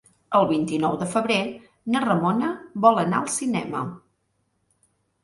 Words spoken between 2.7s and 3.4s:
vol anar al